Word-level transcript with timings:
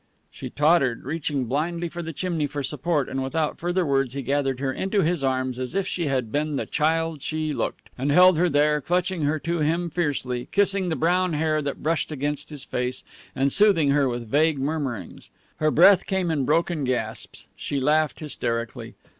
She 0.31 0.49
tottered, 0.49 1.03
reaching 1.05 1.45
blindly 1.45 1.87
for 1.87 2.01
the 2.01 2.11
chimney 2.11 2.47
for 2.47 2.63
support, 2.63 3.07
and 3.07 3.21
without 3.21 3.59
further 3.59 3.85
words 3.85 4.15
he 4.15 4.23
gathered 4.23 4.59
her 4.59 4.73
into 4.73 5.03
his 5.03 5.23
arms 5.23 5.59
as 5.59 5.75
if 5.75 5.85
she 5.85 6.07
had 6.07 6.31
been 6.31 6.55
the 6.55 6.65
child 6.65 7.21
she 7.21 7.53
looked, 7.53 7.91
and 7.99 8.11
held 8.11 8.35
her 8.39 8.49
there, 8.49 8.81
clutching 8.81 9.21
her 9.25 9.37
to 9.41 9.59
him 9.59 9.91
fiercely, 9.91 10.47
kissing 10.51 10.89
the 10.89 10.95
brown 10.95 11.33
hair 11.33 11.61
that 11.61 11.83
brushed 11.83 12.11
against 12.11 12.49
his 12.49 12.63
face, 12.63 13.03
and 13.35 13.53
soothing 13.53 13.91
her 13.91 14.09
with 14.09 14.27
vague 14.27 14.57
murmurings. 14.57 15.29
Her 15.57 15.69
breath 15.69 16.07
came 16.07 16.31
in 16.31 16.45
broken 16.45 16.83
gasps. 16.83 17.47
She 17.55 17.79
laughed 17.79 18.21
hysterically. 18.21 18.95